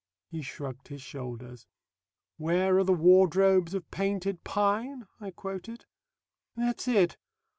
[0.31, 1.67] He shrugged his shoulders.
[2.37, 5.85] "Where are the wardrobes of Painted Pine?" I quoted.
[6.55, 7.17] "That's it.